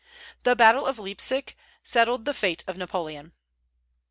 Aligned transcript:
The 0.41 0.55
battle 0.55 0.87
of 0.87 0.97
Leipsic 0.97 1.55
settled 1.83 2.25
the 2.25 2.33
fate 2.33 2.63
of 2.65 2.75
Napoleon. 2.75 3.33